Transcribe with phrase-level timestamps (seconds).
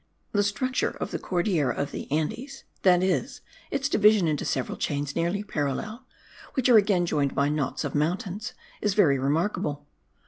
[0.31, 5.15] The structure of the Cordillera of the Andes, that is, its division into several chains
[5.15, 6.07] nearly parallel,
[6.55, 9.85] which are again joined by knots of mountains, is very remarkable.